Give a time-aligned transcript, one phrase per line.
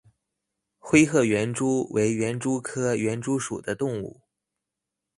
[0.79, 4.19] 灰褐园蛛为园蛛科园蛛属的动物。